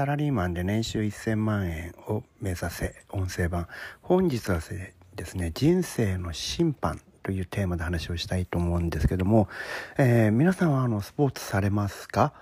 [0.00, 3.68] サラリーマンで年収1000万円を目指せ音声版。
[4.00, 4.58] 本日は
[5.14, 9.46] ですね人生の審判というテーマで話をしたいと思うんですけども、
[9.98, 12.32] えー、皆さんはあのスポーツされますか？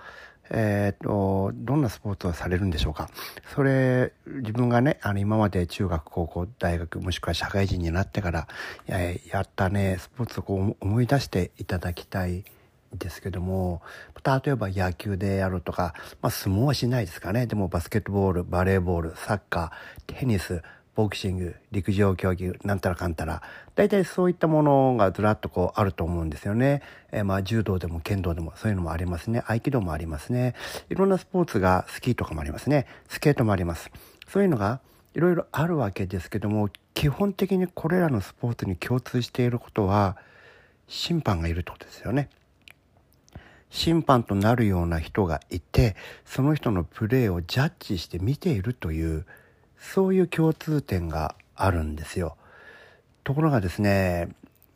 [0.49, 3.09] えーと、どんなスポーツをされるんでしょうか？
[3.53, 8.47] それ自分がねあの今まで中学高校大学もしくは社会人になってから
[8.87, 12.45] ややったねスポーツをこう思い出していただきたい
[12.93, 13.81] ですけども
[14.25, 17.45] 例えば野球でやるとか、まあ、相撲はしないですかね。
[17.45, 20.61] でもバスケットボールバレーボールサッカーテニス
[20.95, 23.41] ボクシング陸上競技なんたらかんたら。
[23.75, 26.81] 大体そういったものがずらっとこうあると思うんですよね、
[27.13, 29.41] えー、まあ柔道でも剣道でもそういうのもありますね。
[29.47, 30.55] 合気道もありますね。
[30.89, 32.85] いろんなスポーツがスキーとかもありますね。
[33.07, 33.89] スケートもあります。
[34.27, 34.81] そういうのが
[35.13, 40.17] いろいろあるわけですけども基本的にこれらのスポーツに共通していることは
[40.87, 42.29] 審判がいるってことですよね。
[43.69, 49.25] 審判となるような人がいてその人のプレーをジャッジして見ているという
[49.77, 52.35] そういう共通点があるんですよ。
[53.23, 54.29] ところがですね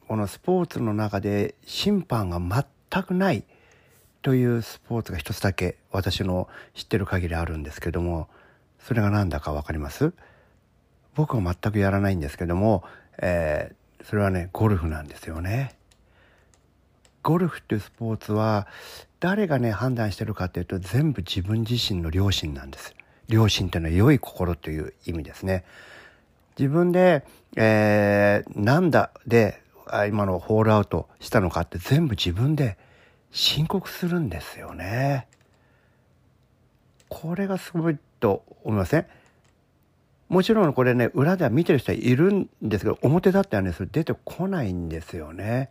[0.08, 3.44] このスポーツの中で審判が全くない
[4.22, 8.28] というスポーツが一つだけ私の知ってる限りあるんですけども
[8.80, 10.14] それが何だか分かります？
[11.16, 12.84] 僕は全くやらないんですけども、
[13.18, 15.76] えー、それはねゴルフなんですよね。
[17.24, 18.68] ゴルフっていうスポーツは
[19.20, 22.94] 誰がね判断してるかっていうと全部自分自身の良心なんです。
[23.30, 25.64] 良心というのは良い心という意味ですね。
[26.60, 29.62] 自分で、えー、なんだで
[30.10, 32.78] 今のホールアウトしたのかって全部自分で
[33.32, 35.28] 申告するんですよね。
[37.10, 39.06] これがすごいと思いません？
[40.30, 45.70] もちろんこれね裏では見てる人はいるんですけど表だったらねそれ出てこないんですよね。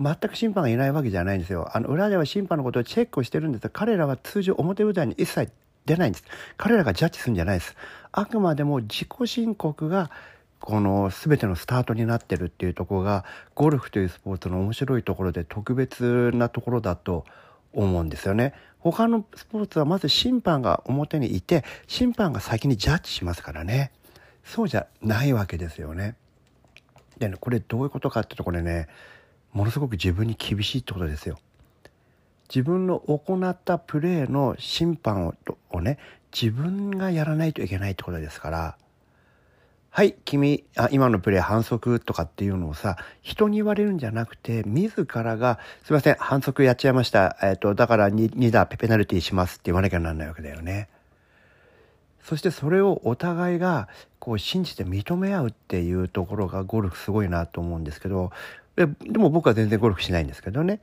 [0.00, 1.70] 全く審判がいないわけじゃないんですよ。
[1.74, 5.52] あの裏では審判のことをチェックをしてるんですが彼らは通常表舞台に一切
[5.84, 6.24] 出ないんです。
[6.56, 7.76] 彼らがジャッジするんじゃないです。
[8.12, 10.10] あくまでも自己申告が
[10.58, 13.24] この全てのスタートになってるっていうところが
[13.54, 17.24] ゴルフというスポーツの面白いところで特別なところだと
[17.72, 18.54] 思うんですよね。
[18.78, 23.92] 他のスポーツはまず審判が表にいて審判が先にジャッジしますからね。
[24.44, 26.14] そうじゃないわけですよね。
[27.18, 28.88] でねこれどういうことかっていうとこれね
[29.52, 31.38] ものすごく自分に厳しいってことですよ。
[32.48, 35.34] 自分の行ったプレーの審判を
[35.70, 35.98] をね
[36.32, 38.76] 自分がやらないといけないってことですから
[39.90, 50.88] はい君あ今のプレー反則とかっていうのをさ人に言われるんじゃなくて自らが「すいません反則やっちゃいました、えーと、だから 2, 2打ペナルティします」って言わなきゃなんないわけだよね。
[52.22, 53.88] そしてそれをお互いが
[54.18, 58.30] こう信じて認め合うっていうところがゴルフすごいなと思うんですけど
[58.80, 60.80] ででも僕は全然ゴルフしないんですけどね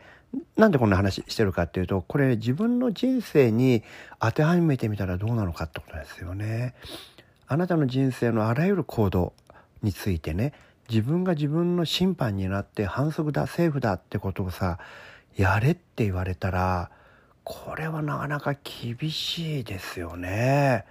[0.55, 3.81] なんでこんな話してるかっていうとこれ自分の人生に
[4.19, 6.75] 当てはめてみたらどうなのかってことですよね。
[7.47, 9.33] あなたの人生のあらゆる行動
[9.81, 10.53] についてね
[10.89, 14.77] 自分が自分の審判になって反則だセーフだってことをさ
[15.35, 16.91] やれって言われたら
[17.43, 20.85] これはなかなか厳しいですよね。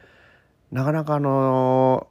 [0.72, 2.08] なかなかあの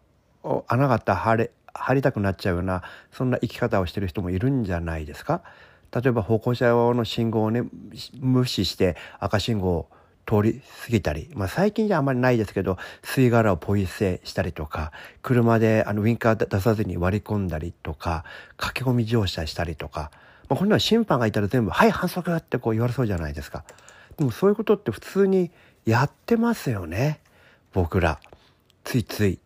[0.67, 5.41] 穴があった晴れ入りたくなっちゃうようなそんな生き方をしてる人もいるんじゃないですか？
[5.93, 7.63] 例えば歩行者用の信号をね
[8.19, 9.89] 無視して赤信号を
[10.25, 14.91] 通り過ぎたり、まあ、最近じゃあんまりないですけど吸い殻をポイ捨てしたりとか
[15.21, 18.25] 車であのウインカー出さずに割り込んだりとか
[18.57, 20.09] 駆け込み乗車したりとか、
[20.49, 23.63] まあ、こんなの審判がいたら全部「はい反則!」ってこう言われそうじゃないですか。
[24.17, 25.51] でもそういうことって普通に
[25.85, 27.19] やってますよね
[27.73, 28.19] 僕ら。
[28.83, 29.39] ついつい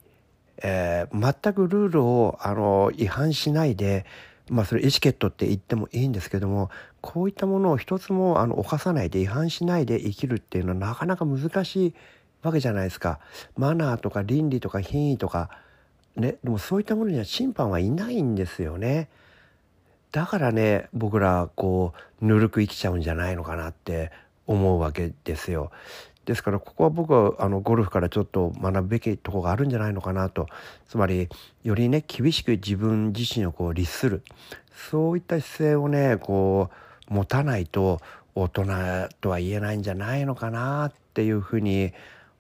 [0.62, 4.06] えー、全くルールをあの違反しないで、
[4.50, 6.70] まあ、それエチケットって言ってもいいんですけども
[7.02, 11.94] こういったものを一つもあの犯さないで違反しないで生きるっていうのはなかなか難しい
[12.42, 13.20] わけじゃないですか。
[13.58, 15.50] マナーとか倫理とか品位とか
[16.16, 19.10] ねでもそういったものには審判はいないんですよね。
[20.12, 24.12] だからね僕らこうぬるく生きちゃうんじゃないのかなって
[24.48, 25.72] 思うわけですよ。
[26.30, 30.46] ですからここは僕はあのゴルフからちょっと学ぶべきとこがあるんじゃないのかなと
[30.88, 31.28] つまり
[31.64, 34.22] よりね厳しく自分自身をこう律する
[34.92, 36.70] そういった姿勢をねこ
[37.10, 38.00] う持たないと
[38.36, 38.66] 大人
[39.22, 41.94] とは言えないんじゃないのかなっていうふうに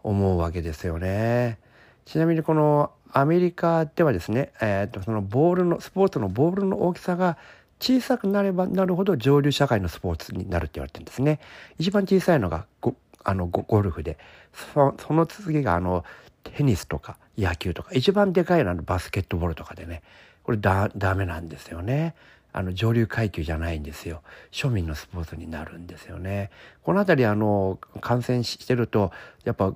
[0.04, 1.58] 思うわけですよね。
[2.06, 7.38] ちなみにこのアメリカではですね、えー、とそのボールのスポーツのボールの大きさが
[7.80, 11.40] 小さくなればなるほど上流社会のスポーツになるって言われてるんですね。
[11.80, 12.68] 一番小さいのが
[13.24, 14.18] あのゴルフで
[14.71, 16.04] その次があの
[16.44, 20.01] テニスとか野球とか一番でかいのはバスケットボールとかでね
[20.44, 22.16] これだダメなんですよね。
[22.51, 26.50] あの上流階級じゃないんですよ庶民のスポーツになるんですよね。
[26.81, 29.12] この辺りあの感染してると
[29.44, 29.75] やっぱ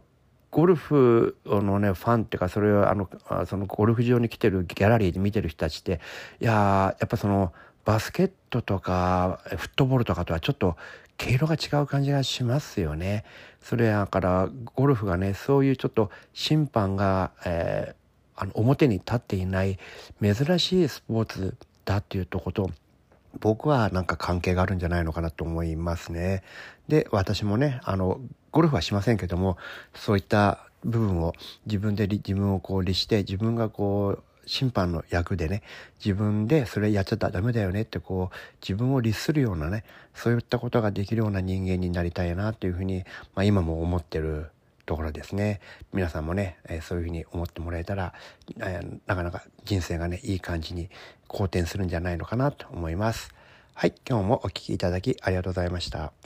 [0.49, 3.07] ゴルフのねファンっていうかそれをあの
[3.45, 5.99] そのゴルフ場に来てるギャラリーで見てる人たちって
[6.41, 7.53] いややっぱその
[7.85, 10.75] バスケットとかフットボールとかとはちょっと
[11.17, 13.23] 毛色が違う感じがしますよね。
[13.61, 19.79] それやからゴルフがねそういうちょっと審判が、えー、あの表に立っていない
[20.21, 21.55] 珍しいスポーツ
[21.85, 22.69] だっていうとこと
[23.39, 26.43] 僕はなんか関係があるんじゃないのかなと思いますね。
[26.87, 28.19] で私もねあの
[28.51, 29.57] ゴルフはしませんけども
[29.95, 31.33] そういった部分を
[31.65, 35.63] 自分で自分をこう律して自分がこう審判の役でね
[36.03, 43.03] 自分でそれやっちゃダメだよねってこう自分を律するようなねそういったことができるような人間になりたいなというふうに、
[43.35, 44.49] まあ、今も思ってる
[44.85, 45.61] ところですね。
[45.93, 48.13] 皆さんもね、えー、そういうふうに思ってもらえたら、
[48.59, 50.89] えー、なかなか人生がねいい感じに
[51.27, 53.33] 好転するんじゃないのかなと思います。
[53.73, 56.22] はい今日もお聴きいただきありがとうございました。